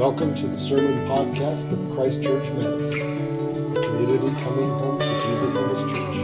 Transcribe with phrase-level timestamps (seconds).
[0.00, 5.58] Welcome to the Sermon Podcast of Christ Church Madison, a community coming home to Jesus
[5.58, 6.16] and His church.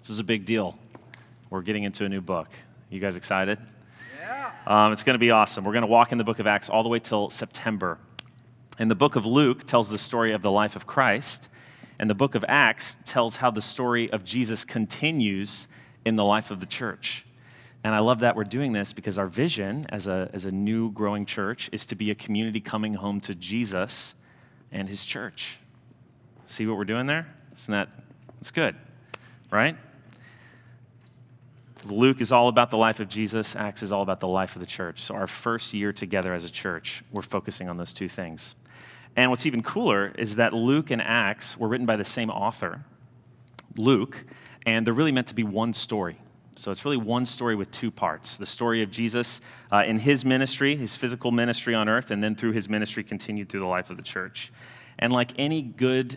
[0.00, 0.76] This is a big deal.
[1.50, 2.48] We're getting into a new book.
[2.90, 3.60] You guys excited?
[4.66, 5.64] Um, it's going to be awesome.
[5.64, 7.98] We're going to walk in the book of Acts all the way till September.
[8.78, 11.48] And the book of Luke tells the story of the life of Christ,
[11.98, 15.66] and the book of Acts tells how the story of Jesus continues
[16.04, 17.24] in the life of the church.
[17.82, 20.90] And I love that we're doing this because our vision as a, as a new
[20.90, 24.14] growing church is to be a community coming home to Jesus
[24.70, 25.58] and his church.
[26.46, 27.34] See what we're doing there?
[27.54, 27.88] Isn't that,
[28.40, 28.76] it's good,
[29.50, 29.76] right?
[31.90, 34.60] Luke is all about the life of Jesus, Acts is all about the life of
[34.60, 35.00] the church.
[35.00, 38.54] So, our first year together as a church, we're focusing on those two things.
[39.16, 42.84] And what's even cooler is that Luke and Acts were written by the same author,
[43.76, 44.24] Luke,
[44.66, 46.18] and they're really meant to be one story.
[46.56, 49.40] So, it's really one story with two parts the story of Jesus
[49.72, 53.48] uh, in his ministry, his physical ministry on earth, and then through his ministry continued
[53.48, 54.52] through the life of the church.
[54.98, 56.16] And like any good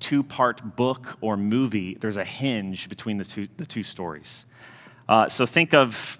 [0.00, 4.46] two part book or movie, there's a hinge between the two, the two stories.
[5.08, 6.18] Uh, so think of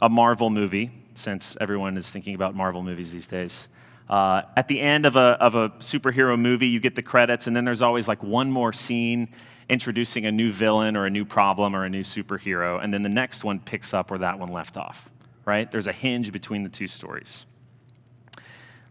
[0.00, 3.68] a Marvel movie, since everyone is thinking about Marvel movies these days.
[4.08, 7.54] Uh, at the end of a, of a superhero movie, you get the credits, and
[7.54, 9.28] then there's always like one more scene
[9.68, 13.08] introducing a new villain or a new problem or a new superhero, and then the
[13.08, 15.10] next one picks up where that one left off,
[15.44, 15.70] right?
[15.70, 17.44] There's a hinge between the two stories.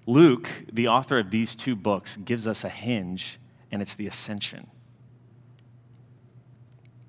[0.06, 3.40] Luke, the author of these two books, gives us a hinge,
[3.72, 4.68] and it's the ascension.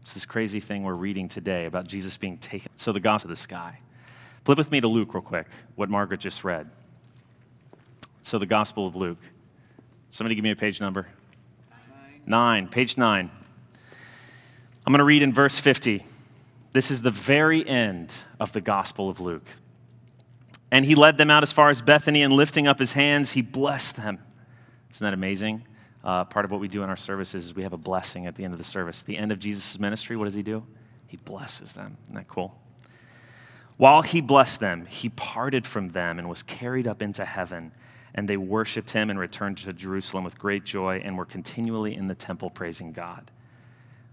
[0.08, 2.72] It's this crazy thing we're reading today about Jesus being taken.
[2.76, 3.80] So, the gospel of the sky.
[4.46, 6.70] Flip with me to Luke, real quick, what Margaret just read.
[8.22, 9.18] So, the Gospel of Luke.
[10.08, 11.08] Somebody give me a page number.
[12.24, 13.30] Nine, page nine.
[14.86, 16.02] I'm going to read in verse 50.
[16.72, 19.48] This is the very end of the Gospel of Luke.
[20.70, 23.42] And he led them out as far as Bethany, and lifting up his hands, he
[23.42, 24.20] blessed them.
[24.90, 25.67] Isn't that amazing?
[26.04, 28.36] Uh, part of what we do in our services is we have a blessing at
[28.36, 29.02] the end of the service.
[29.02, 30.64] The end of Jesus' ministry, what does he do?
[31.06, 31.96] He blesses them.
[32.04, 32.60] Isn't that cool?
[33.76, 37.72] While he blessed them, he parted from them and was carried up into heaven.
[38.14, 42.08] And they worshiped him and returned to Jerusalem with great joy and were continually in
[42.08, 43.30] the temple praising God.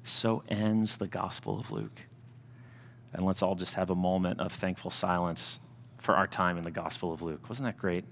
[0.03, 2.02] So ends the Gospel of Luke.
[3.13, 5.59] And let's all just have a moment of thankful silence
[5.97, 7.47] for our time in the Gospel of Luke.
[7.50, 8.06] Wasn't that great?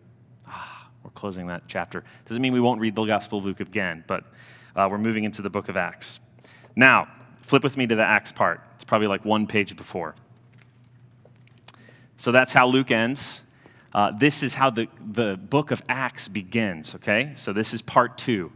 [0.48, 0.83] Ah.
[1.04, 2.04] We're closing that chapter.
[2.26, 4.24] Doesn't mean we won't read the Gospel of Luke again, but
[4.76, 6.20] uh, we're moving into the book of Acts.
[6.76, 7.08] Now,
[7.42, 8.62] flip with me to the Acts part.
[8.76, 10.16] It's probably like one page before.
[12.18, 13.44] So that's how Luke ends.
[13.94, 17.32] Uh, this is how the, the book of Acts begins, okay?
[17.36, 18.52] So this is part two.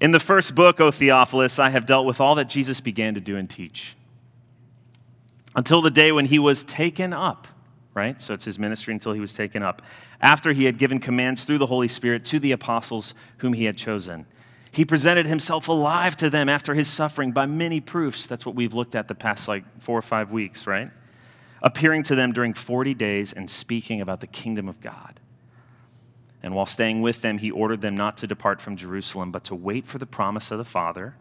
[0.00, 3.20] In the first book, O Theophilus, I have dealt with all that Jesus began to
[3.20, 3.96] do and teach
[5.54, 7.46] until the day when he was taken up
[7.94, 8.20] right?
[8.20, 9.82] So it's his ministry until he was taken up.
[10.20, 13.76] After he had given commands through the Holy Spirit to the apostles whom he had
[13.76, 14.26] chosen,
[14.72, 18.26] he presented himself alive to them after his suffering by many proofs.
[18.26, 20.90] That's what we've looked at the past like four or five weeks, right?
[21.62, 25.18] Appearing to them during 40 days and speaking about the kingdom of God.
[26.42, 29.54] And while staying with them, he ordered them not to depart from Jerusalem, but to
[29.54, 31.16] wait for the promise of the Father,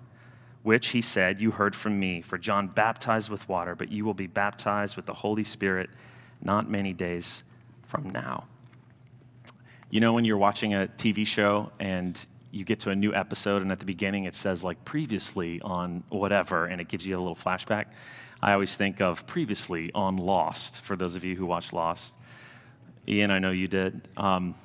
[0.63, 2.22] which he said, You heard from me.
[2.22, 5.90] For John baptized with water, but you will be baptized with the Holy Spirit
[6.42, 7.44] not many days
[7.86, 8.46] from now.
[9.90, 13.62] You know, when you're watching a TV show and you get to a new episode,
[13.62, 17.20] and at the beginning it says, like, previously on whatever, and it gives you a
[17.20, 17.86] little flashback.
[18.42, 22.16] I always think of previously on Lost, for those of you who watched Lost.
[23.08, 24.08] Ian, I know you did.
[24.16, 24.56] Um,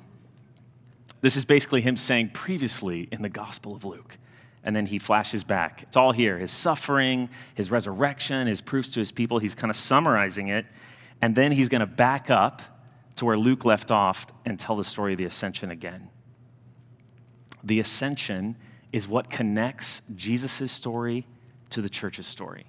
[1.21, 4.17] this is basically him saying previously in the Gospel of Luke.
[4.63, 5.83] And then he flashes back.
[5.83, 9.39] It's all here his suffering, his resurrection, his proofs to his people.
[9.39, 10.65] He's kind of summarizing it
[11.21, 12.61] and then he's going to back up
[13.15, 16.09] to where Luke left off and tell the story of the ascension again.
[17.63, 18.57] The ascension
[18.91, 21.25] is what connects Jesus' story
[21.69, 22.65] to the church's story,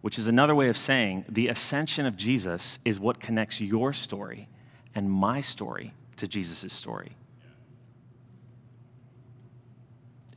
[0.00, 4.48] which is another way of saying the ascension of Jesus is what connects your story
[4.94, 7.12] and my story to Jesus' story.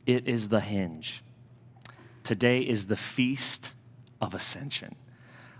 [0.04, 1.22] It is the hinge.
[2.22, 3.72] Today is the feast
[4.20, 4.94] of ascension.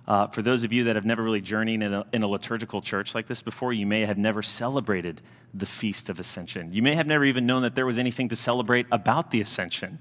[0.07, 2.81] Uh, for those of you that have never really journeyed in a, in a liturgical
[2.81, 5.21] church like this before, you may have never celebrated
[5.53, 6.73] the Feast of Ascension.
[6.73, 9.99] You may have never even known that there was anything to celebrate about the Ascension.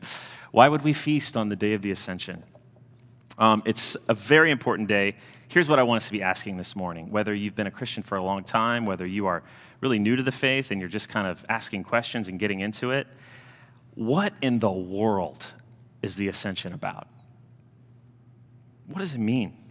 [0.52, 2.44] Why would we feast on the day of the Ascension?
[3.38, 5.16] Um, it's a very important day.
[5.48, 8.04] Here's what I want us to be asking this morning whether you've been a Christian
[8.04, 9.44] for a long time, whether you are
[9.81, 12.92] really new to the faith and you're just kind of asking questions and getting into
[12.92, 13.08] it.
[13.96, 15.48] What in the world
[16.01, 17.08] is the ascension about?
[18.88, 19.64] What does it mean?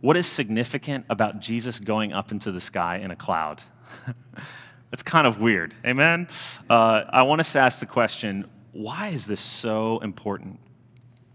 [0.00, 3.62] What is significant about Jesus going up into the sky in a cloud?
[4.92, 5.74] It's kind of weird.
[5.84, 6.28] Amen?
[6.68, 10.60] Uh, I want us to ask the question why is this so important?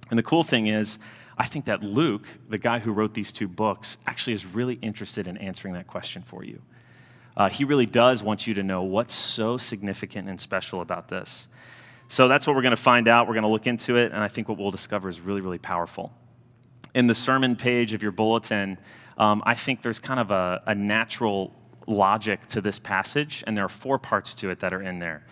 [0.09, 0.97] And the cool thing is,
[1.37, 5.27] I think that Luke, the guy who wrote these two books, actually is really interested
[5.27, 6.61] in answering that question for you.
[7.35, 11.47] Uh, he really does want you to know what's so significant and special about this.
[12.07, 13.27] So that's what we're going to find out.
[13.27, 15.57] We're going to look into it, and I think what we'll discover is really, really
[15.57, 16.13] powerful.
[16.93, 18.77] In the sermon page of your bulletin,
[19.17, 21.53] um, I think there's kind of a, a natural
[21.87, 25.25] logic to this passage, and there are four parts to it that are in there.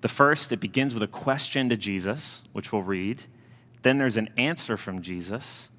[0.00, 3.24] The first, it begins with a question to Jesus, which we'll read.
[3.82, 5.70] Then there's an answer from Jesus.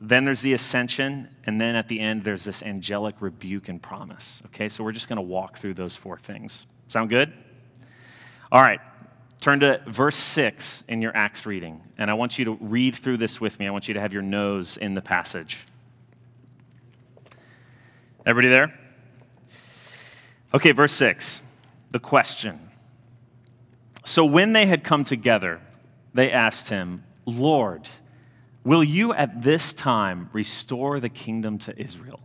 [0.00, 1.28] Then there's the ascension.
[1.44, 4.42] And then at the end, there's this angelic rebuke and promise.
[4.46, 6.66] Okay, so we're just going to walk through those four things.
[6.88, 7.32] Sound good?
[8.50, 8.80] All right,
[9.40, 11.82] turn to verse 6 in your Acts reading.
[11.98, 13.66] And I want you to read through this with me.
[13.66, 15.66] I want you to have your nose in the passage.
[18.24, 18.78] Everybody there?
[20.52, 21.42] Okay, verse 6,
[21.90, 22.70] the question.
[24.04, 25.60] So when they had come together,
[26.14, 27.88] they asked him, Lord,
[28.64, 32.20] will you at this time restore the kingdom to Israel?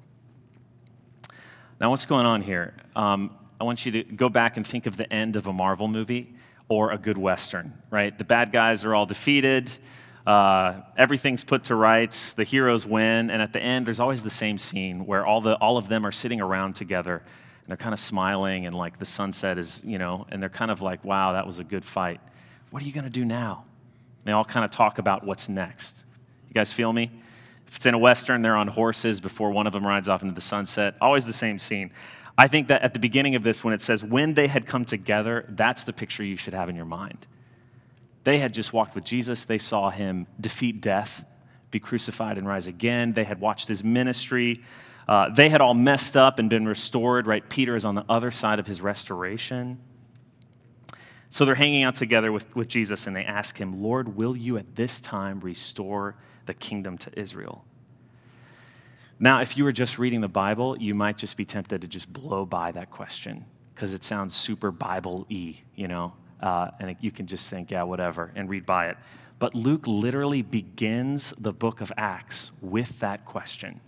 [1.80, 2.76] Now, what's going on here?
[2.96, 5.88] Um, I want you to go back and think of the end of a Marvel
[5.88, 6.34] movie
[6.72, 8.18] or a good Western, right?
[8.18, 9.78] The bad guys are all defeated,
[10.26, 14.30] uh, everything's put to rights, the heroes win, and at the end, there's always the
[14.30, 17.94] same scene where all, the, all of them are sitting around together and they're kind
[17.94, 21.34] of smiling, and like the sunset is, you know, and they're kind of like, wow,
[21.34, 22.22] that was a good fight.
[22.70, 23.66] What are you going to do now?
[24.20, 26.06] And they all kind of talk about what's next.
[26.48, 27.12] You guys feel me?
[27.68, 30.34] If it's in a Western, they're on horses before one of them rides off into
[30.34, 30.96] the sunset.
[31.02, 31.92] Always the same scene.
[32.42, 34.84] I think that at the beginning of this, when it says, when they had come
[34.84, 37.28] together, that's the picture you should have in your mind.
[38.24, 41.24] They had just walked with Jesus, they saw him defeat death,
[41.70, 43.14] be crucified, and rise again.
[43.14, 44.64] They had watched his ministry.
[45.08, 47.48] Uh, they had all messed up and been restored, right?
[47.48, 49.80] Peter is on the other side of his restoration.
[51.30, 54.58] So they're hanging out together with, with Jesus and they ask him, Lord, will you
[54.58, 56.16] at this time restore
[56.48, 57.66] the kingdom to Israel?
[59.24, 62.12] Now, if you were just reading the Bible, you might just be tempted to just
[62.12, 63.46] blow by that question
[63.76, 66.14] because it sounds super Bible y, you know?
[66.42, 68.98] Uh, and you can just think, yeah, whatever, and read by it.
[69.38, 73.80] But Luke literally begins the book of Acts with that question.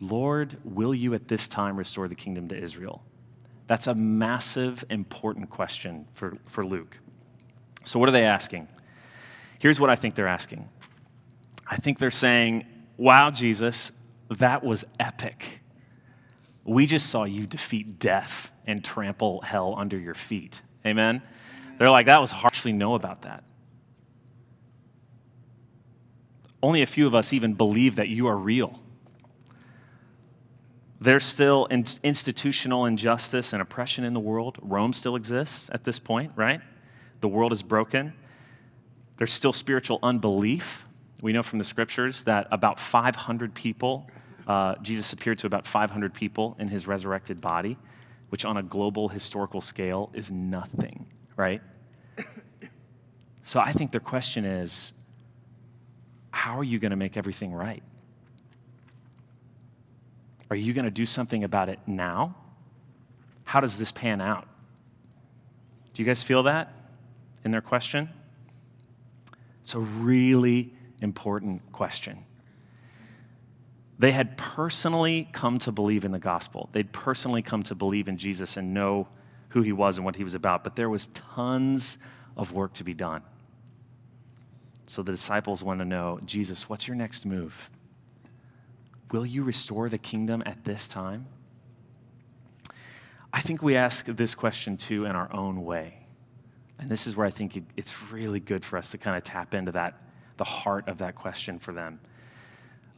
[0.00, 3.02] Lord, will you at this time restore the kingdom to Israel?
[3.66, 7.00] That's a massive, important question for, for Luke.
[7.84, 8.68] So, what are they asking?
[9.58, 10.68] Here's what I think they're asking
[11.70, 12.64] I think they're saying,
[12.98, 13.92] Wow, Jesus,
[14.28, 15.60] that was epic.
[16.64, 20.62] We just saw you defeat death and trample hell under your feet.
[20.84, 21.22] Amen?
[21.78, 23.44] They're like, That was harshly know about that.
[26.62, 28.80] Only a few of us even believe that you are real.
[31.00, 34.58] There's still in- institutional injustice and oppression in the world.
[34.62, 36.60] Rome still exists at this point, right?
[37.20, 38.14] The world is broken.
[39.18, 40.85] There's still spiritual unbelief.
[41.22, 44.08] We know from the scriptures that about 500 people,
[44.46, 47.78] uh, Jesus appeared to about 500 people in his resurrected body,
[48.28, 51.62] which on a global historical scale is nothing, right?
[53.46, 54.92] So I think the question is
[56.32, 57.82] how are you going to make everything right?
[60.50, 62.34] Are you going to do something about it now?
[63.44, 64.48] How does this pan out?
[65.94, 66.72] Do you guys feel that
[67.44, 68.08] in their question?
[69.62, 72.24] It's a really important question.
[73.98, 76.68] They had personally come to believe in the gospel.
[76.72, 79.08] They'd personally come to believe in Jesus and know
[79.50, 81.96] who he was and what he was about, but there was tons
[82.36, 83.22] of work to be done.
[84.86, 87.70] So the disciples want to know Jesus, what's your next move?
[89.12, 91.26] Will you restore the kingdom at this time?
[93.32, 96.06] I think we ask this question too in our own way.
[96.78, 99.54] And this is where I think it's really good for us to kind of tap
[99.54, 100.00] into that,
[100.36, 102.00] the heart of that question for them.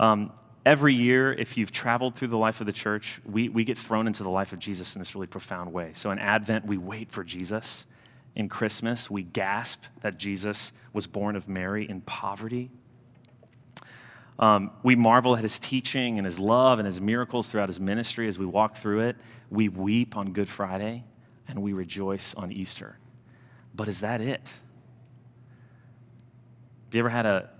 [0.00, 0.32] Um,
[0.64, 4.06] every year, if you've traveled through the life of the church, we, we get thrown
[4.06, 5.92] into the life of Jesus in this really profound way.
[5.94, 7.86] So in Advent, we wait for Jesus.
[8.34, 12.70] In Christmas, we gasp that Jesus was born of Mary in poverty.
[14.38, 18.28] Um, we marvel at his teaching and his love and his miracles throughout his ministry
[18.28, 19.16] as we walk through it.
[19.50, 21.04] We weep on Good Friday
[21.48, 22.98] and we rejoice on Easter.
[23.74, 24.54] But is that it?
[26.88, 27.50] Have you ever had a,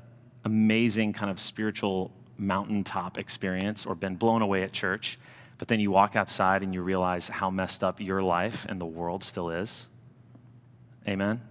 [0.42, 5.18] a amazing kind of spiritual mountaintop experience or been blown away at church,
[5.58, 8.86] but then you walk outside and you realize how messed up your life and the
[8.86, 9.86] world still is?
[11.06, 11.42] Amen?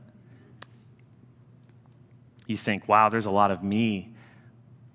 [2.48, 4.12] You think, wow, there's a lot of me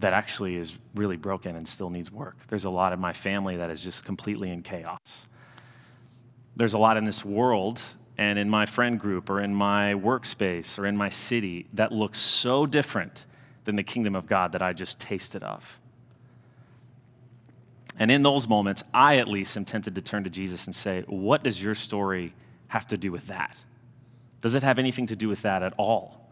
[0.01, 2.37] that actually is really broken and still needs work.
[2.49, 5.29] There's a lot of my family that is just completely in chaos.
[6.57, 7.81] There's a lot in this world
[8.23, 12.21] and in my friend group or in my workspace or in my city that looks
[12.21, 13.27] so different
[13.65, 15.81] than the kingdom of God that I just tasted of.
[17.99, 21.03] And in those moments, I at least am tempted to turn to Jesus and say,
[21.09, 22.33] What does your story
[22.69, 23.61] have to do with that?
[24.41, 26.31] Does it have anything to do with that at all?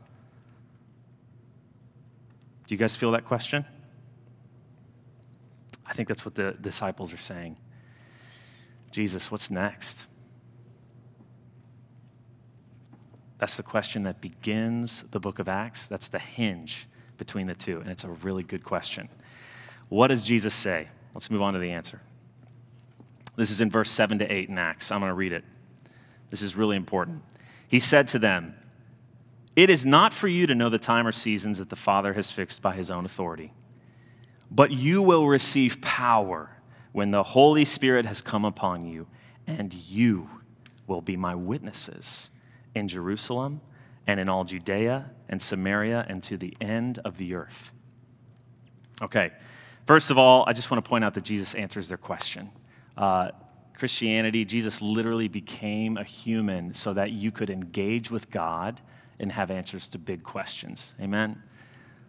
[2.69, 3.65] Do you guys feel that question?
[5.85, 7.59] I think that's what the disciples are saying.
[8.93, 10.07] Jesus, what's next?
[13.41, 15.87] That's the question that begins the book of Acts.
[15.87, 19.09] That's the hinge between the two, and it's a really good question.
[19.89, 20.89] What does Jesus say?
[21.15, 22.03] Let's move on to the answer.
[23.37, 24.93] This is in verse 7 to 8 in Acts.
[24.93, 25.43] I'm going to read it.
[26.29, 27.23] This is really important.
[27.67, 28.55] He said to them,
[29.57, 32.31] It is not for you to know the time or seasons that the Father has
[32.31, 33.55] fixed by his own authority,
[34.51, 36.59] but you will receive power
[36.93, 39.07] when the Holy Spirit has come upon you,
[39.47, 40.29] and you
[40.87, 42.29] will be my witnesses
[42.75, 43.61] in Jerusalem
[44.07, 47.73] and in all Judea and Samaria and to the end of the earth.
[49.03, 49.33] Okay,
[49.87, 52.51] first of all, I just want to point out that Jesus answers their question.
[52.97, 53.31] Uh,
[53.75, 58.81] Christianity, Jesus literally became a human so that you could engage with God
[59.19, 60.95] and have answers to big questions.
[61.01, 61.43] Amen?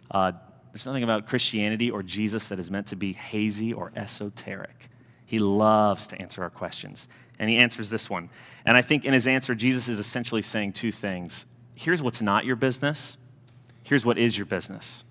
[0.09, 0.33] Uh,
[0.71, 4.89] there's nothing about Christianity or Jesus that is meant to be hazy or esoteric.
[5.25, 7.07] He loves to answer our questions.
[7.41, 8.29] And he answers this one.
[8.67, 11.47] And I think in his answer, Jesus is essentially saying two things.
[11.73, 13.17] Here's what's not your business,
[13.83, 15.03] here's what is your business.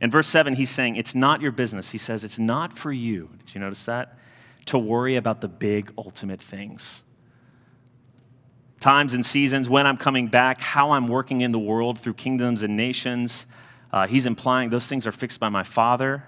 [0.00, 1.90] In verse 7, he's saying, It's not your business.
[1.90, 3.30] He says, It's not for you.
[3.38, 4.18] Did you notice that?
[4.66, 7.04] To worry about the big ultimate things.
[8.80, 12.64] Times and seasons, when I'm coming back, how I'm working in the world through kingdoms
[12.64, 13.46] and nations.
[13.92, 16.24] Uh, he's implying those things are fixed by my Father.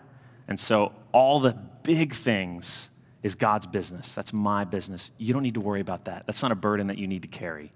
[0.46, 2.90] And so all the big things
[3.22, 4.14] is God's business.
[4.14, 5.10] That's my business.
[5.18, 6.26] You don't need to worry about that.
[6.26, 7.72] That's not a burden that you need to carry.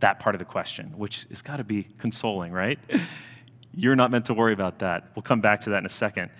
[0.00, 2.78] That part of the question, which has got to be consoling, right?
[3.74, 5.10] You're not meant to worry about that.
[5.14, 6.30] We'll come back to that in a second.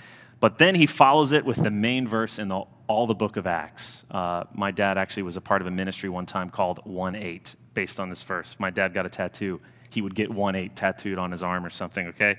[0.40, 3.46] But then he follows it with the main verse in the, all the book of
[3.46, 4.04] Acts.
[4.10, 7.56] Uh, my dad actually was a part of a ministry one time called 1 8,
[7.74, 8.56] based on this verse.
[8.58, 9.60] My dad got a tattoo.
[9.90, 12.38] He would get 1 8 tattooed on his arm or something, okay?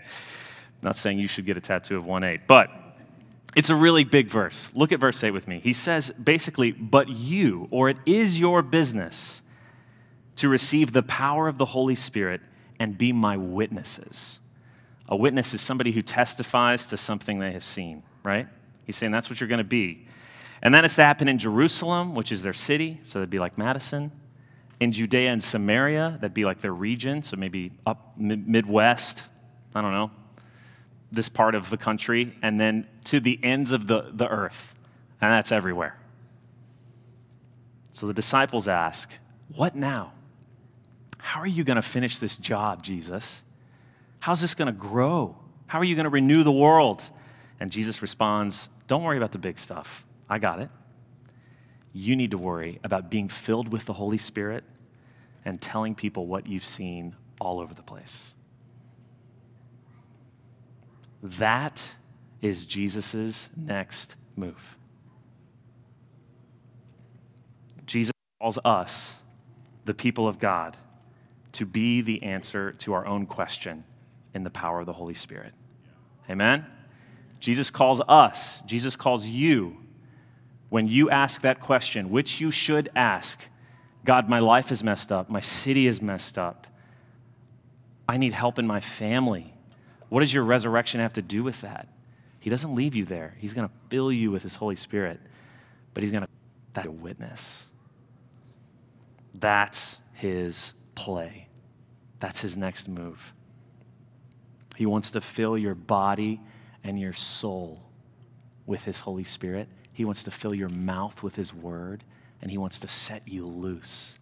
[0.82, 2.70] Not saying you should get a tattoo of 1 8, but
[3.56, 4.72] it's a really big verse.
[4.74, 5.60] Look at verse 8 with me.
[5.63, 9.41] He says basically, but you, or it is your business
[10.36, 12.41] to receive the power of the Holy Spirit
[12.79, 14.39] and be my witnesses.
[15.10, 18.48] A witness is somebody who testifies to something they have seen, right?
[18.86, 20.06] He's saying that's what you're going to be.
[20.62, 23.58] And that is to happen in Jerusalem, which is their city, so that'd be like
[23.58, 24.12] Madison.
[24.79, 29.25] In Judea and Samaria, that'd be like their region, so maybe up Midwest,
[29.74, 30.12] I don't know,
[31.12, 34.75] this part of the country and then to the ends of the, the earth.
[35.22, 35.98] And that's everywhere.
[37.92, 39.12] So the disciples ask,
[39.54, 40.13] What now?
[41.18, 43.44] How are you going to finish this job, Jesus?
[44.20, 45.38] How's this going to grow?
[45.68, 47.04] How are you going to renew the world?
[47.60, 50.06] And Jesus responds, Don't worry about the big stuff.
[50.30, 50.70] I got it.
[51.92, 54.63] You need to worry about being filled with the Holy Spirit
[55.44, 58.36] and telling people what you've seen all over the place.
[61.22, 61.96] That
[62.42, 64.78] is Jesus' next move.
[67.86, 69.20] Jesus calls us,
[69.86, 70.78] the people of God,
[71.54, 73.84] to be the answer to our own question
[74.34, 75.54] in the power of the Holy Spirit.
[76.30, 76.66] Amen?
[77.40, 79.78] Jesus calls us, Jesus calls you,
[80.70, 83.50] when you ask that question, which you should ask
[84.06, 86.68] God, my life is messed up, my city is messed up,
[88.08, 89.54] I need help in my family.
[90.10, 91.88] What does your resurrection have to do with that?
[92.39, 93.36] He doesn't leave you there.
[93.38, 95.20] He's going to fill you with His Holy Spirit,
[95.94, 96.30] but He's going to
[96.74, 97.68] that's a witness.
[99.34, 101.48] That's His play.
[102.20, 103.34] That's His next move.
[104.75, 106.39] He wants to fill your body
[106.84, 107.82] and your soul
[108.66, 109.68] with His Holy Spirit.
[109.92, 112.04] He wants to fill your mouth with His Word,
[112.42, 114.18] and He wants to set you loose.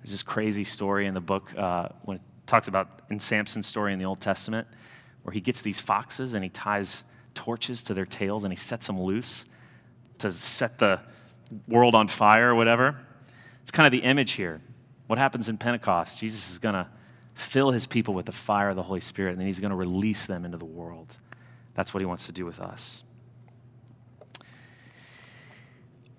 [0.00, 3.92] There's this crazy story in the book uh, when it talks about in Samson's story
[3.92, 4.68] in the Old Testament
[5.24, 7.04] where he gets these foxes and he ties
[7.34, 9.46] torches to their tails and he sets them loose
[10.18, 11.00] to set the
[11.66, 12.96] world on fire or whatever.
[13.62, 14.60] It's kind of the image here.
[15.06, 16.20] What happens in Pentecost?
[16.20, 16.88] Jesus is going to
[17.34, 19.76] fill his people with the fire of the Holy Spirit, and then he's going to
[19.76, 21.16] release them into the world.
[21.74, 23.02] That's what he wants to do with us.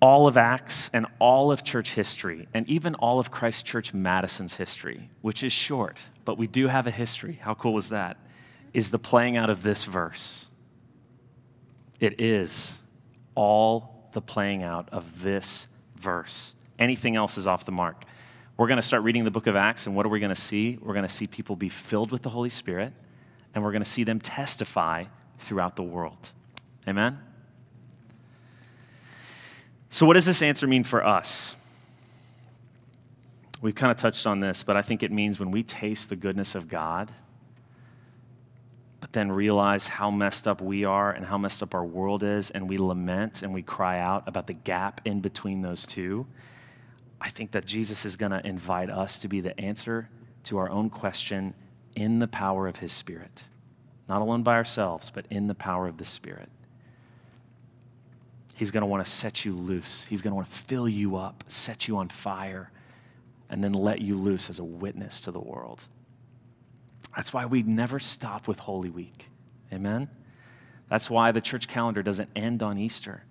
[0.02, 4.54] All of Acts and all of church history, and even all of Christ Church Madison's
[4.54, 7.38] history, which is short, but we do have a history.
[7.40, 8.18] How cool is that?
[8.76, 10.48] Is the playing out of this verse.
[11.98, 12.82] It is
[13.34, 15.66] all the playing out of this
[15.96, 16.54] verse.
[16.78, 18.04] Anything else is off the mark.
[18.58, 20.38] We're going to start reading the book of Acts, and what are we going to
[20.38, 20.78] see?
[20.82, 22.92] We're going to see people be filled with the Holy Spirit,
[23.54, 25.04] and we're going to see them testify
[25.38, 26.32] throughout the world.
[26.86, 27.18] Amen?
[29.88, 31.56] So, what does this answer mean for us?
[33.62, 36.16] We've kind of touched on this, but I think it means when we taste the
[36.16, 37.12] goodness of God,
[39.06, 42.50] but then realize how messed up we are and how messed up our world is,
[42.50, 46.26] and we lament and we cry out about the gap in between those two,
[47.20, 50.08] I think that Jesus is going to invite us to be the answer
[50.42, 51.54] to our own question
[51.94, 53.44] in the power of his Spirit.
[54.08, 56.48] Not alone by ourselves, but in the power of the Spirit.
[58.56, 60.04] He's going to want to set you loose.
[60.06, 62.72] He's going to want to fill you up, set you on fire,
[63.48, 65.84] and then let you loose as a witness to the world.
[67.16, 69.30] That's why we never stop with Holy Week.
[69.72, 70.08] Amen?
[70.90, 73.24] That's why the church calendar doesn't end on Easter.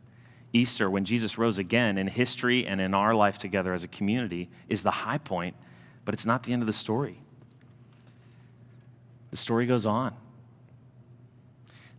[0.51, 4.49] Easter, when Jesus rose again in history and in our life together as a community,
[4.67, 5.55] is the high point,
[6.03, 7.21] but it's not the end of the story.
[9.31, 10.15] The story goes on.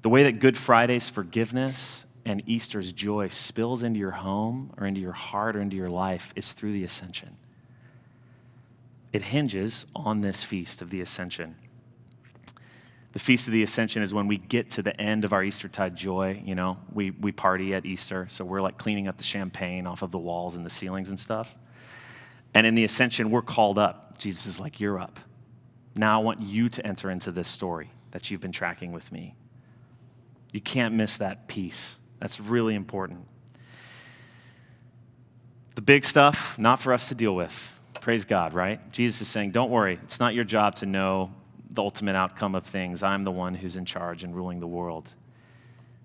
[0.03, 5.01] The way that Good Friday's forgiveness and Easter's joy spills into your home or into
[5.01, 7.37] your heart or into your life is through the ascension.
[9.13, 11.57] It hinges on this feast of the ascension.
[13.17, 15.97] The Feast of the Ascension is when we get to the end of our Eastertide
[15.97, 16.43] joy.
[16.45, 20.03] You know, we, we party at Easter, so we're like cleaning up the champagne off
[20.03, 21.57] of the walls and the ceilings and stuff.
[22.53, 24.19] And in the Ascension, we're called up.
[24.19, 25.19] Jesus is like, You're up.
[25.95, 29.35] Now I want you to enter into this story that you've been tracking with me.
[30.53, 31.99] You can't miss that piece.
[32.21, 33.27] That's really important.
[35.75, 37.81] The big stuff, not for us to deal with.
[38.03, 38.93] Praise God, right?
[38.93, 41.33] Jesus is saying, Don't worry, it's not your job to know
[41.77, 43.03] the ultimate outcome of things.
[43.03, 45.15] I'm the one who's in charge and ruling the world.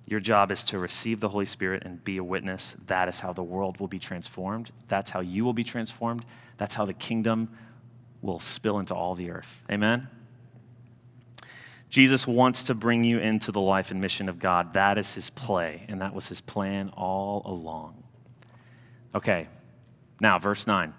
[0.05, 2.75] Your job is to receive the Holy Spirit and be a witness.
[2.87, 4.71] That is how the world will be transformed.
[4.87, 6.25] That's how you will be transformed.
[6.57, 7.49] That's how the kingdom
[8.21, 9.61] will spill into all the earth.
[9.71, 10.07] Amen?
[11.89, 14.73] Jesus wants to bring you into the life and mission of God.
[14.73, 18.03] That is his play, and that was his plan all along.
[19.13, 19.47] Okay,
[20.21, 20.93] now, verse 9.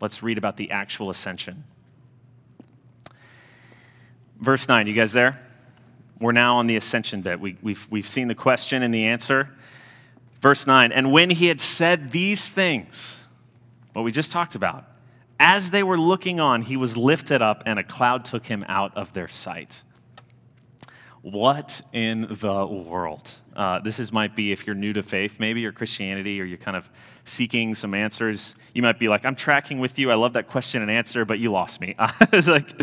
[0.00, 1.64] Let's read about the actual ascension.
[4.44, 5.40] Verse 9, you guys there?
[6.20, 7.40] We're now on the ascension bit.
[7.40, 9.48] We, we've, we've seen the question and the answer.
[10.42, 13.24] Verse 9, and when he had said these things,
[13.94, 14.84] what we just talked about,
[15.40, 18.94] as they were looking on, he was lifted up, and a cloud took him out
[18.94, 19.82] of their sight.
[21.24, 23.30] What in the world?
[23.56, 26.58] Uh, this is might be if you're new to faith, maybe or Christianity, or you're
[26.58, 26.90] kind of
[27.24, 28.54] seeking some answers.
[28.74, 30.10] You might be like, "I'm tracking with you.
[30.10, 31.94] I love that question and answer, but you lost me."
[32.30, 32.78] it's like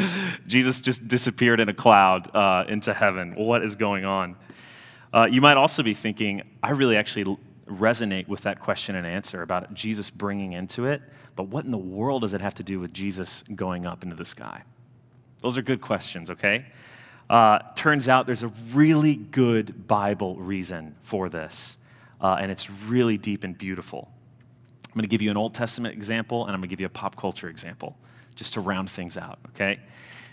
[0.48, 3.36] Jesus just disappeared in a cloud uh, into heaven.
[3.36, 4.36] What is going on?
[5.14, 9.44] Uh, you might also be thinking, "I really actually resonate with that question and answer
[9.44, 11.04] about Jesus bringing into it,
[11.36, 14.16] but what in the world does it have to do with Jesus going up into
[14.16, 14.64] the sky?"
[15.42, 16.32] Those are good questions.
[16.32, 16.66] Okay.
[17.32, 21.78] Uh, turns out there's a really good Bible reason for this,
[22.20, 24.12] uh, and it's really deep and beautiful.
[24.84, 26.88] I'm going to give you an Old Testament example, and I'm going to give you
[26.88, 27.98] a pop culture example,
[28.36, 29.80] just to round things out, okay?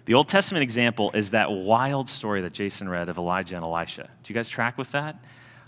[0.07, 4.11] The Old Testament example is that wild story that Jason read of Elijah and Elisha.
[4.25, 5.23] Do you guys track with that?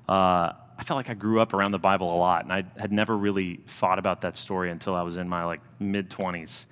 [0.08, 2.90] Uh, I felt like I grew up around the Bible a lot, and I had
[2.90, 6.66] never really thought about that story until I was in my like mid 20s.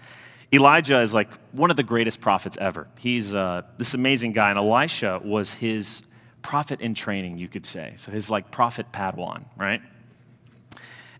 [0.52, 2.88] Elijah is like one of the greatest prophets ever.
[2.96, 6.02] He's uh, this amazing guy, and Elisha was his
[6.40, 7.92] prophet in training, you could say.
[7.96, 9.82] So his like prophet Padawan, right?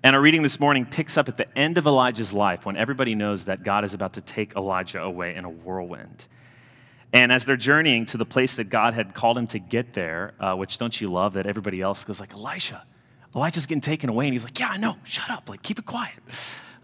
[0.03, 3.15] And our reading this morning picks up at the end of Elijah's life when everybody
[3.15, 6.29] knows that God is about to take Elijah away in a whirlwind.
[7.13, 10.35] And as they're journeying to the place that God had called him to get there,
[10.39, 12.85] uh, which don't you love that everybody else goes like, Elisha,
[13.35, 14.27] Elijah's getting taken away.
[14.27, 16.15] And he's like, yeah, I know, shut up, like keep it quiet.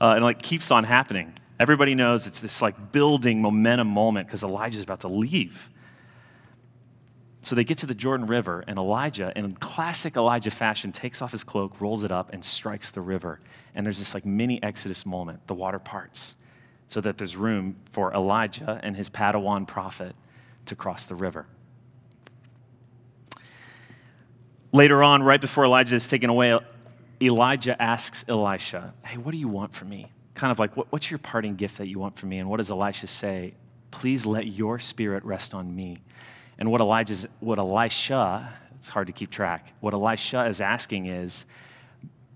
[0.01, 1.33] Uh, and like keeps on happening.
[1.59, 5.71] Everybody knows it's this like building momentum moment because Elijah's about to leave.
[7.43, 11.31] So they get to the Jordan River, and Elijah, in classic Elijah fashion, takes off
[11.31, 13.39] his cloak, rolls it up, and strikes the river.
[13.75, 15.47] And there's this like mini Exodus moment.
[15.47, 16.37] The water parts
[16.89, 20.15] so that there's room for Elijah and his Padawan prophet
[20.67, 21.47] to cross the river.
[24.73, 26.59] Later on, right before Elijah is taken away,
[27.21, 30.11] Elijah asks Elisha, Hey, what do you want from me?
[30.35, 32.39] Kind of like, what, what's your parting gift that you want from me?
[32.39, 33.55] And what does Elisha say?
[33.91, 35.99] Please let your spirit rest on me.
[36.59, 41.47] And what Elijah's, what Elisha, it's hard to keep track, what Elisha is asking is,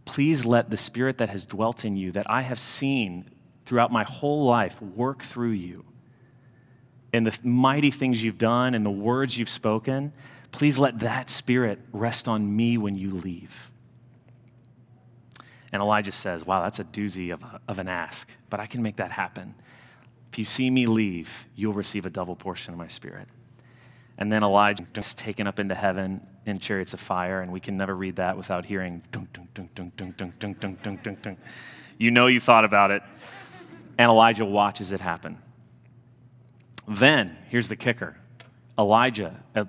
[0.05, 3.31] please let the spirit that has dwelt in you, that I have seen
[3.67, 5.85] throughout my whole life, work through you.
[7.13, 10.13] And the mighty things you've done and the words you've spoken,
[10.53, 13.71] please let that spirit rest on me when you leave.
[15.73, 18.83] And Elijah says, Wow, that's a doozy of, a, of an ask, but I can
[18.83, 19.55] make that happen.
[20.33, 23.29] If you see me leave, you'll receive a double portion of my spirit.
[24.19, 27.77] And then Elijah is taken up into heaven in chariots of fire, and we can
[27.77, 31.23] never read that without hearing dunk, dunk, dunk, dunk, dunk, dunk, dunk, dunk, dunk, dunk,
[31.23, 31.39] dunk.
[31.99, 33.03] You know you thought about it.
[33.97, 35.39] And Elijah watches it happen.
[36.87, 38.17] Then, here's the kicker
[38.79, 39.65] Elijah, uh,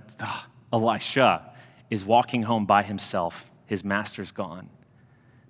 [0.72, 1.52] Elisha,
[1.90, 3.50] is walking home by himself.
[3.66, 4.70] His master's gone.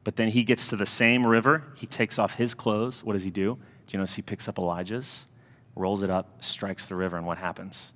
[0.03, 1.63] But then he gets to the same river.
[1.75, 3.03] He takes off his clothes.
[3.03, 3.57] What does he do?
[3.87, 5.27] Do you notice he picks up Elijah's,
[5.75, 7.93] rolls it up, strikes the river, and what happens?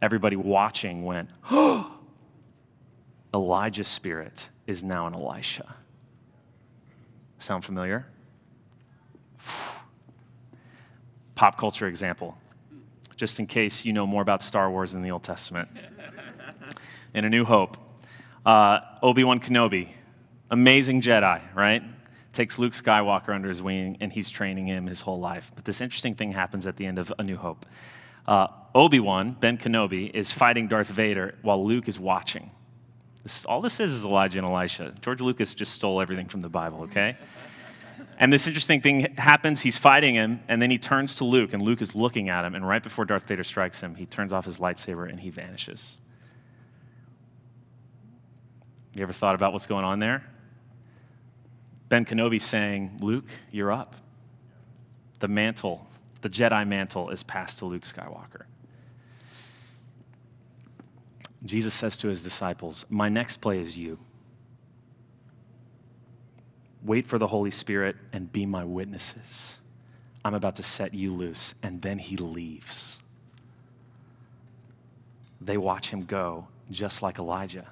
[0.00, 1.98] Everybody watching went, oh,
[3.34, 5.76] Elijah's spirit is now in Elisha.
[7.38, 8.06] Sound familiar?
[11.34, 12.36] Pop culture example,
[13.16, 15.68] just in case you know more about Star Wars than the Old Testament.
[17.14, 17.76] In A New Hope,
[18.44, 19.88] uh, Obi Wan Kenobi,
[20.50, 21.82] amazing Jedi, right?
[22.32, 25.52] Takes Luke Skywalker under his wing and he's training him his whole life.
[25.54, 27.66] But this interesting thing happens at the end of A New Hope.
[28.26, 32.50] Uh, Obi Wan, Ben Kenobi, is fighting Darth Vader while Luke is watching.
[33.22, 34.94] This, all this is is Elijah and Elisha.
[35.00, 37.16] George Lucas just stole everything from the Bible, okay?
[38.18, 39.60] And this interesting thing happens.
[39.60, 42.54] He's fighting him, and then he turns to Luke, and Luke is looking at him.
[42.54, 45.98] And right before Darth Vader strikes him, he turns off his lightsaber and he vanishes.
[48.94, 50.24] You ever thought about what's going on there?
[51.88, 53.96] Ben Kenobi saying, Luke, you're up.
[55.20, 55.86] The mantle,
[56.20, 58.44] the Jedi mantle, is passed to Luke Skywalker.
[61.44, 63.98] Jesus says to his disciples, My next play is you.
[66.84, 69.60] Wait for the Holy Spirit and be my witnesses.
[70.24, 71.54] I'm about to set you loose.
[71.62, 72.98] And then he leaves.
[75.40, 77.68] They watch him go, just like Elijah.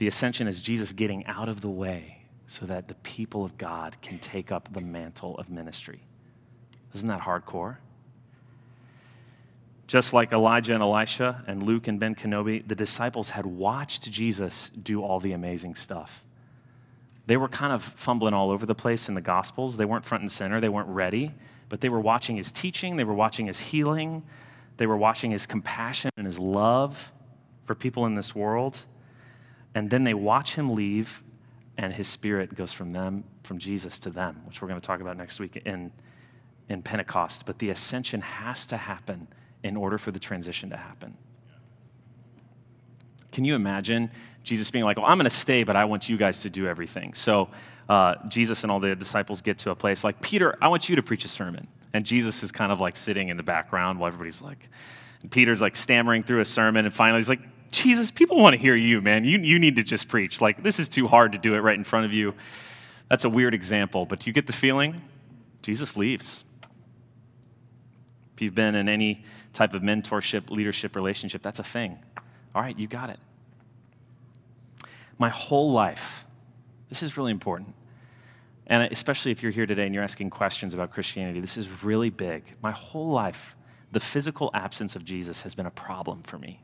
[0.00, 3.98] The ascension is Jesus getting out of the way so that the people of God
[4.00, 6.00] can take up the mantle of ministry.
[6.94, 7.76] Isn't that hardcore?
[9.86, 14.70] Just like Elijah and Elisha and Luke and Ben Kenobi, the disciples had watched Jesus
[14.70, 16.24] do all the amazing stuff.
[17.26, 19.76] They were kind of fumbling all over the place in the Gospels.
[19.76, 21.34] They weren't front and center, they weren't ready,
[21.68, 24.22] but they were watching his teaching, they were watching his healing,
[24.78, 27.12] they were watching his compassion and his love
[27.64, 28.86] for people in this world.
[29.74, 31.22] And then they watch him leave,
[31.76, 35.00] and his spirit goes from them, from Jesus to them, which we're going to talk
[35.00, 35.92] about next week in,
[36.68, 37.46] in Pentecost.
[37.46, 39.28] But the ascension has to happen
[39.62, 41.16] in order for the transition to happen.
[43.32, 44.10] Can you imagine
[44.42, 46.66] Jesus being like, Well, I'm going to stay, but I want you guys to do
[46.66, 47.14] everything?
[47.14, 47.48] So
[47.88, 50.96] uh, Jesus and all the disciples get to a place like, Peter, I want you
[50.96, 51.68] to preach a sermon.
[51.92, 54.68] And Jesus is kind of like sitting in the background while everybody's like,
[55.30, 58.74] Peter's like stammering through a sermon, and finally he's like, Jesus, people want to hear
[58.74, 59.24] you, man.
[59.24, 60.40] You, you need to just preach.
[60.40, 62.34] Like, this is too hard to do it right in front of you.
[63.08, 65.02] That's a weird example, but do you get the feeling?
[65.62, 66.44] Jesus leaves.
[68.34, 71.98] If you've been in any type of mentorship, leadership relationship, that's a thing.
[72.54, 73.18] All right, you got it.
[75.18, 76.24] My whole life,
[76.88, 77.74] this is really important.
[78.66, 82.10] And especially if you're here today and you're asking questions about Christianity, this is really
[82.10, 82.44] big.
[82.62, 83.56] My whole life,
[83.92, 86.60] the physical absence of Jesus has been a problem for me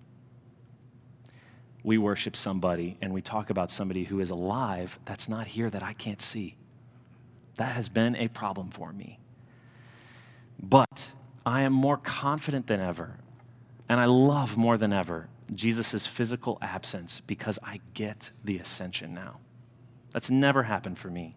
[1.86, 5.84] we worship somebody and we talk about somebody who is alive that's not here that
[5.84, 6.56] I can't see.
[7.58, 9.20] That has been a problem for me.
[10.60, 11.12] But
[11.46, 13.18] I am more confident than ever,
[13.88, 19.38] and I love more than ever Jesus' physical absence because I get the ascension now.
[20.10, 21.36] That's never happened for me.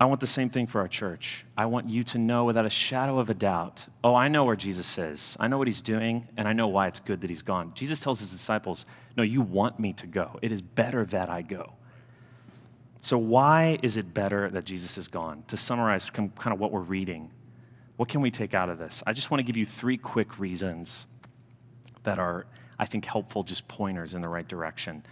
[0.00, 1.46] I want the same thing for our church.
[1.56, 4.56] I want you to know without a shadow of a doubt oh, I know where
[4.56, 5.36] Jesus is.
[5.40, 7.72] I know what he's doing, and I know why it's good that he's gone.
[7.74, 10.38] Jesus tells his disciples, No, you want me to go.
[10.42, 11.74] It is better that I go.
[13.00, 15.44] So, why is it better that Jesus is gone?
[15.48, 17.30] To summarize kind of what we're reading,
[17.96, 19.02] what can we take out of this?
[19.06, 21.06] I just want to give you three quick reasons
[22.02, 22.46] that are,
[22.78, 25.04] I think, helpful, just pointers in the right direction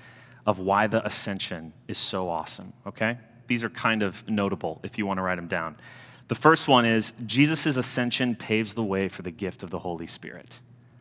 [0.46, 3.18] of why the ascension is so awesome, okay?
[3.46, 5.76] These are kind of notable if you want to write them down.
[6.28, 10.06] The first one is Jesus' ascension paves the way for the gift of the Holy
[10.06, 10.60] Spirit.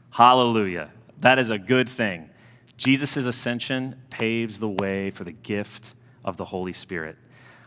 [0.10, 0.92] Hallelujah.
[1.20, 2.30] That is a good thing.
[2.78, 5.94] Jesus' ascension paves the way for the gift
[6.26, 7.16] of the Holy Spirit.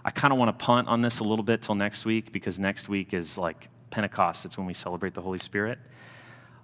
[0.04, 2.58] I kind of want to punt on this a little bit till next week because
[2.58, 4.44] next week is like Pentecost.
[4.44, 5.78] It's when we celebrate the Holy Spirit.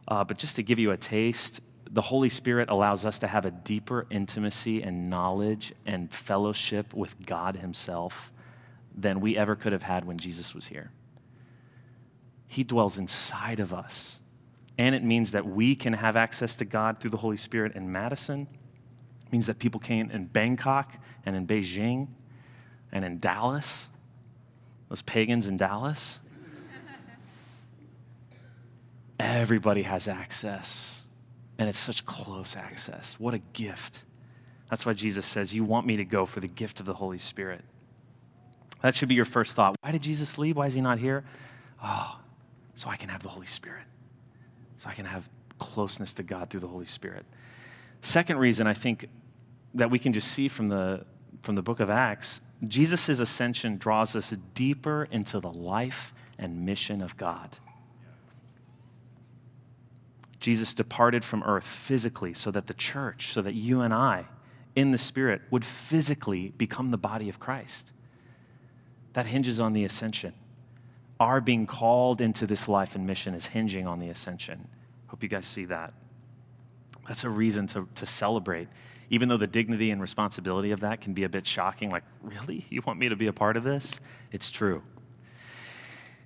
[0.07, 1.61] Uh, but just to give you a taste,
[1.93, 7.27] the Holy Spirit allows us to have a deeper intimacy and knowledge and fellowship with
[7.27, 8.33] God Himself
[8.95, 10.93] than we ever could have had when Jesus was here.
[12.47, 14.21] He dwells inside of us.
[14.79, 17.93] And it means that we can have access to God through the Holy Spirit in
[17.93, 18.49] Madison.
[19.27, 22.09] It means that people can in Bangkok and in Beijing
[22.91, 23.89] and in Dallas,
[24.89, 26.21] those pagans in Dallas.
[29.21, 31.00] Everybody has access,
[31.61, 33.17] and it's such close access.
[33.19, 34.03] What a gift.
[34.71, 37.19] That's why Jesus says, You want me to go for the gift of the Holy
[37.19, 37.63] Spirit.
[38.81, 39.77] That should be your first thought.
[39.83, 40.57] Why did Jesus leave?
[40.57, 41.23] Why is he not here?
[41.85, 42.19] Oh,
[42.75, 43.85] so I can have the Holy Spirit.
[44.79, 47.27] So I can have closeness to God through the Holy Spirit.
[48.01, 49.09] Second reason I think
[49.75, 51.05] that we can just see from the,
[51.43, 57.01] from the book of Acts Jesus' ascension draws us deeper into the life and mission
[57.01, 57.59] of God.
[60.41, 64.25] Jesus departed from earth physically so that the church, so that you and I,
[64.75, 67.93] in the Spirit, would physically become the body of Christ.
[69.13, 70.33] That hinges on the ascension.
[71.19, 74.69] Our being called into this life and mission is hinging on the ascension.
[75.09, 75.93] Hope you guys see that.
[77.07, 78.69] That's a reason to, to celebrate,
[79.11, 81.91] even though the dignity and responsibility of that can be a bit shocking.
[81.91, 82.65] Like, really?
[82.71, 84.01] You want me to be a part of this?
[84.33, 84.83] It's true.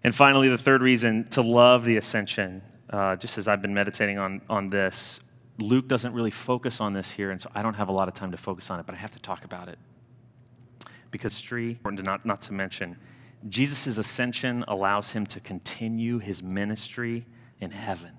[0.05, 2.63] And finally, the third reason to love the ascension
[2.95, 5.21] uh, just as I've been meditating on, on this,
[5.59, 8.15] Luke doesn't really focus on this here, and so I don't have a lot of
[8.15, 9.79] time to focus on it, but I have to talk about it.
[11.11, 12.97] Because tree, important to not, not to mention,
[13.49, 17.27] Jesus' ascension allows him to continue his ministry
[17.61, 18.13] in heaven.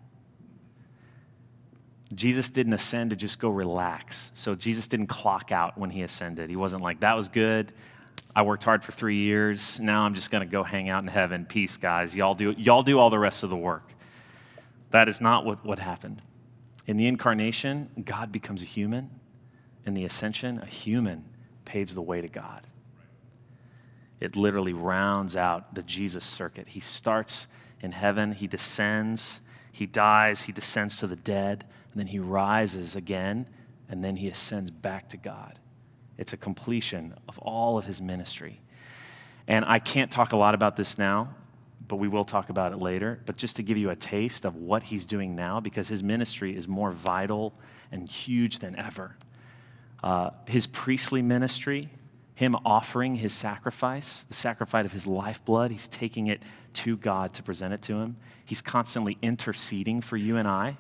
[2.14, 4.32] Jesus didn't ascend to just go relax.
[4.36, 6.50] So Jesus didn't clock out when he ascended.
[6.50, 7.72] He wasn't like, that was good.
[8.36, 9.80] I worked hard for three years.
[9.80, 11.46] Now I'm just going to go hang out in heaven.
[11.46, 12.16] Peace, guys.
[12.16, 13.95] Y'all do, y'all do all the rest of the work.
[14.96, 16.22] That is not what, what happened.
[16.86, 19.10] In the incarnation, God becomes a human.
[19.86, 21.26] In the ascension, a human
[21.66, 22.66] paves the way to God.
[24.22, 26.70] It literally rounds out the Jesus circuit.
[26.70, 27.50] He starts
[27.82, 32.96] in heaven, he descends, he dies, he descends to the dead, and then he rises
[32.96, 33.48] again,
[33.90, 35.60] and then he ascends back to God.
[36.18, 38.62] It's a completion of all of his ministry.
[39.46, 41.36] And I can't talk a lot about this now
[41.88, 43.22] but we will talk about it later.
[43.26, 46.56] But just to give you a taste of what he's doing now, because his ministry
[46.56, 47.54] is more vital
[47.92, 49.16] and huge than ever.
[50.04, 51.90] Uh, his priestly ministry,
[52.36, 56.42] him offering his sacrifice, the sacrifice of his lifeblood, he's taking it
[56.74, 58.18] to God to present it to him.
[58.44, 60.78] He's constantly interceding for you and I.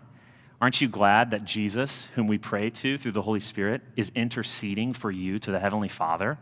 [0.62, 4.94] Aren't you glad that Jesus, whom we pray to through the Holy Spirit, is interceding
[4.94, 6.38] for you to the Heavenly Father?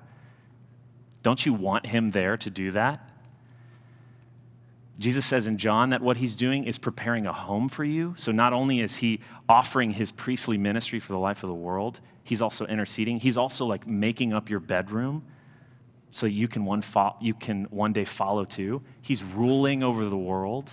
[1.23, 3.09] Don't you want him there to do that?
[4.99, 8.13] Jesus says in John that what he's doing is preparing a home for you.
[8.15, 11.99] So not only is he offering his priestly ministry for the life of the world,
[12.23, 13.19] he's also interceding.
[13.19, 15.23] He's also like making up your bedroom
[16.11, 18.83] so you can one, fo- you can one day follow too.
[19.01, 20.71] He's ruling over the world.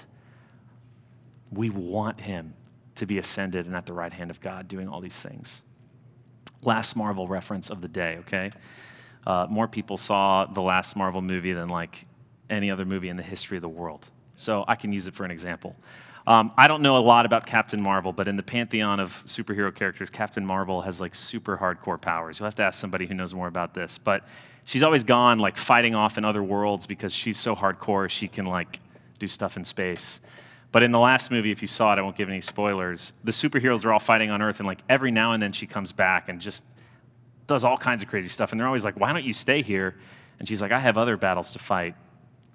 [1.50, 2.54] We want him
[2.96, 5.62] to be ascended and at the right hand of God doing all these things.
[6.62, 8.50] Last Marvel reference of the day, okay?
[9.26, 12.04] Uh, more people saw the last Marvel movie than like
[12.50, 14.06] any other movie in the history of the world.
[14.36, 15.76] So I can use it for an example.
[16.26, 19.74] Um, I don't know a lot about Captain Marvel, but in the pantheon of superhero
[19.74, 22.38] characters, Captain Marvel has like super hardcore powers.
[22.38, 23.98] You'll have to ask somebody who knows more about this.
[23.98, 24.26] But
[24.64, 28.44] she's always gone like fighting off in other worlds because she's so hardcore she can
[28.44, 28.80] like
[29.18, 30.20] do stuff in space.
[30.72, 33.12] But in the last movie, if you saw it, I won't give any spoilers.
[33.24, 35.90] The superheroes are all fighting on Earth, and like every now and then she comes
[35.90, 36.64] back and just
[37.46, 38.52] does all kinds of crazy stuff.
[38.52, 39.96] And they're always like, "Why don't you stay here?"
[40.38, 41.96] And she's like, "I have other battles to fight."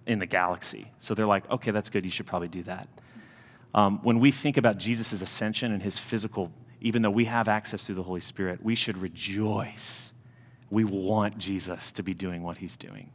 [0.06, 0.92] In the galaxy.
[1.00, 2.06] So they're like, okay, that's good.
[2.06, 2.88] You should probably do that.
[3.74, 7.86] Um, when we think about Jesus' ascension and his physical, even though we have access
[7.86, 10.14] through the Holy Spirit, we should rejoice.
[10.70, 13.12] We want Jesus to be doing what he's doing.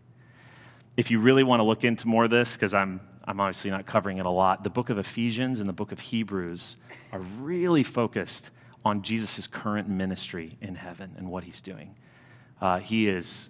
[0.97, 3.87] If you really want to look into more of this, because I'm, I'm obviously not
[3.87, 6.77] covering it a lot, the book of Ephesians and the book of Hebrews
[7.13, 8.51] are really focused
[8.85, 11.95] on Jesus' current ministry in heaven and what he's doing.
[12.61, 13.49] Uh, he is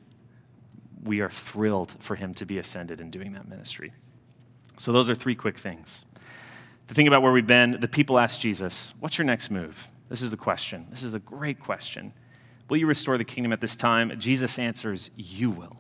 [1.02, 3.92] we are thrilled for him to be ascended and doing that ministry.
[4.78, 6.04] So, those are three quick things.
[6.88, 9.88] To think about where we've been, the people asked Jesus, What's your next move?
[10.08, 10.86] This is the question.
[10.90, 12.12] This is a great question.
[12.68, 14.12] Will you restore the kingdom at this time?
[14.18, 15.76] Jesus answers, You will.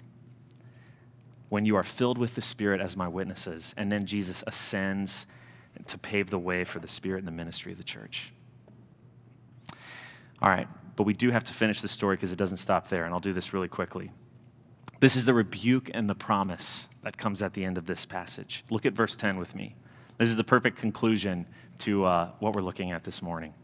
[1.48, 3.74] When you are filled with the Spirit as my witnesses.
[3.76, 5.26] And then Jesus ascends
[5.86, 8.32] to pave the way for the Spirit and the ministry of the church.
[10.42, 13.04] All right, but we do have to finish the story because it doesn't stop there,
[13.04, 14.10] and I'll do this really quickly.
[15.00, 18.64] This is the rebuke and the promise that comes at the end of this passage.
[18.68, 19.74] Look at verse 10 with me.
[20.18, 21.46] This is the perfect conclusion
[21.78, 23.54] to uh, what we're looking at this morning.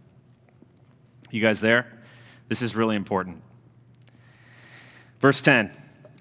[1.30, 1.92] You guys there?
[2.48, 3.42] This is really important.
[5.20, 5.70] Verse 10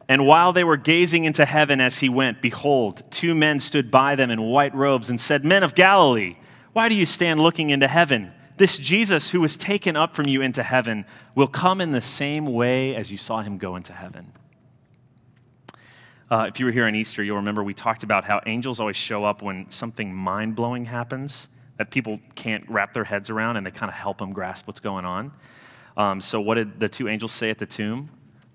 [0.09, 4.15] And while they were gazing into heaven as he went, behold, two men stood by
[4.15, 6.35] them in white robes and said, Men of Galilee,
[6.73, 8.33] why do you stand looking into heaven?
[8.57, 12.47] This Jesus who was taken up from you into heaven will come in the same
[12.47, 14.33] way as you saw him go into heaven.
[16.29, 18.95] Uh, if you were here on Easter, you'll remember we talked about how angels always
[18.95, 23.67] show up when something mind blowing happens that people can't wrap their heads around and
[23.67, 25.31] they kind of help them grasp what's going on.
[25.97, 28.09] Um, so, what did the two angels say at the tomb?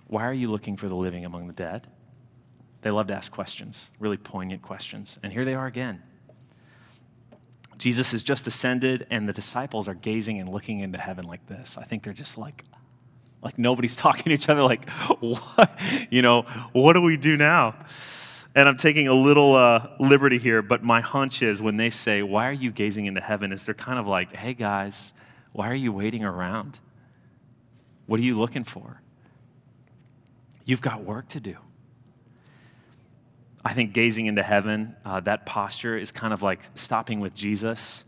[0.09, 1.87] Why are you looking for the living among the dead?
[2.83, 5.19] They love to ask questions, really poignant questions.
[5.23, 6.03] And here they are again.
[7.79, 11.79] Jesus has just ascended, and the disciples are gazing and looking into heaven like this.
[11.79, 12.65] I think they're just like,
[13.43, 14.89] like nobody's talking to each other, like,
[15.21, 15.79] what?
[16.11, 17.75] You know, what do we do now?
[18.55, 22.23] And I'm taking a little uh, liberty here, but my hunch is when they say,
[22.23, 23.53] Why are you gazing into heaven?
[23.53, 25.13] is they're kind of like, Hey guys,
[25.53, 26.81] why are you waiting around?
[28.07, 29.03] What are you looking for?
[30.65, 31.57] You've got work to do.
[33.65, 38.05] I think gazing into heaven, uh, that posture is kind of like stopping with Jesus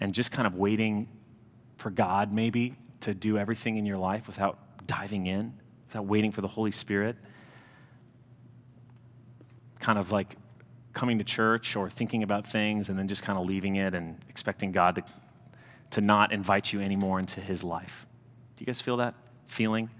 [0.00, 1.08] and just kind of waiting
[1.76, 5.54] for God, maybe, to do everything in your life without diving in,
[5.88, 7.16] without waiting for the Holy Spirit.
[9.80, 10.36] Kind of like
[10.92, 14.18] coming to church or thinking about things and then just kind of leaving it and
[14.28, 15.04] expecting God to,
[15.90, 18.06] to not invite you anymore into his life.
[18.56, 19.14] Do you guys feel that
[19.46, 19.90] feeling?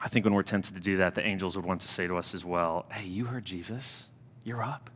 [0.00, 2.16] I think when we're tempted to do that, the angels would want to say to
[2.16, 4.08] us as well Hey, you heard Jesus.
[4.42, 4.88] You're up.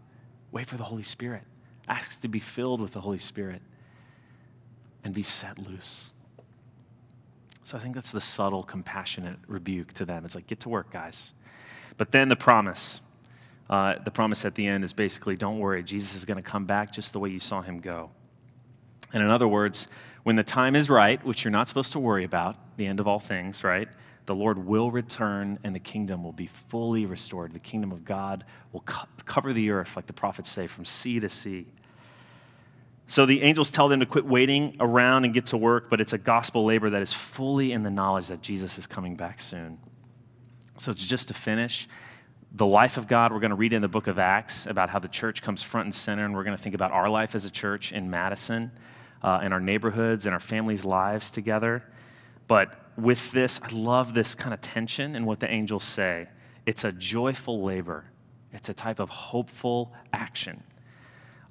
[0.50, 1.42] Wait for the Holy Spirit.
[1.86, 3.60] Ask to be filled with the Holy Spirit
[5.04, 6.10] and be set loose.
[7.62, 10.24] So I think that's the subtle, compassionate rebuke to them.
[10.24, 11.32] It's like, get to work, guys.
[11.96, 13.00] But then the promise.
[13.70, 16.66] Uh, the promise at the end is basically don't worry, Jesus is going to come
[16.66, 18.10] back just the way you saw him go.
[19.12, 19.88] And in other words,
[20.24, 23.06] when the time is right, which you're not supposed to worry about, the end of
[23.06, 23.88] all things, right?
[24.26, 27.52] the Lord will return and the kingdom will be fully restored.
[27.52, 31.20] The kingdom of God will co- cover the earth, like the prophets say, from sea
[31.20, 31.66] to sea.
[33.06, 36.12] So the angels tell them to quit waiting around and get to work, but it's
[36.12, 39.78] a gospel labor that is fully in the knowledge that Jesus is coming back soon.
[40.78, 41.86] So just to finish,
[42.50, 44.98] the life of God, we're going to read in the book of Acts about how
[44.98, 47.44] the church comes front and center, and we're going to think about our life as
[47.44, 48.70] a church in Madison,
[49.22, 51.84] uh, in our neighborhoods, and our families' lives together.
[52.46, 56.28] But with this, I love this kind of tension in what the angels say.
[56.64, 58.04] It's a joyful labor,
[58.52, 60.62] it's a type of hopeful action.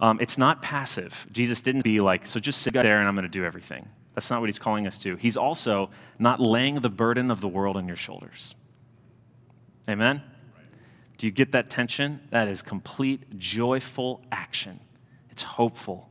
[0.03, 1.25] Um, it's not passive.
[1.31, 3.87] Jesus didn't be like, so just sit there and I'm going to do everything.
[4.13, 5.15] That's not what he's calling us to.
[5.15, 8.53] He's also not laying the burden of the world on your shoulders.
[9.87, 10.21] Amen?
[11.17, 12.19] Do you get that tension?
[12.31, 14.81] That is complete joyful action.
[15.31, 16.09] It's hopeful,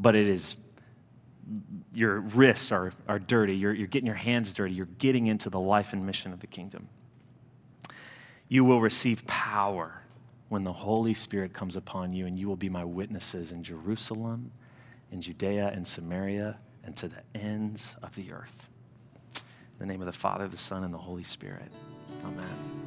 [0.00, 0.56] but it is
[1.94, 5.60] your wrists are, are dirty, you're, you're getting your hands dirty, you're getting into the
[5.60, 6.88] life and mission of the kingdom.
[8.48, 10.01] You will receive power
[10.52, 14.50] when the Holy Spirit comes upon you, and you will be my witnesses in Jerusalem,
[15.10, 18.68] in Judea, and Samaria, and to the ends of the earth.
[19.34, 19.42] In
[19.78, 21.72] the name of the Father, the Son, and the Holy Spirit.
[22.22, 22.82] Amen.